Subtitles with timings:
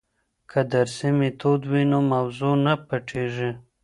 [0.49, 3.49] که درسي میتود وي نو موضوع نه پټیږي.